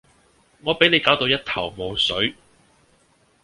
[0.61, 2.33] 我比你攪到一頭霧水